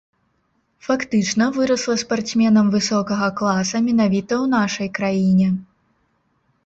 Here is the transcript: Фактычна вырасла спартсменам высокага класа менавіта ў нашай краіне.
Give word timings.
Фактычна 0.85 1.45
вырасла 1.57 1.95
спартсменам 2.03 2.71
высокага 2.77 3.27
класа 3.43 3.77
менавіта 3.89 4.29
ў 4.29 4.45
нашай 4.59 4.87
краіне. 5.01 5.49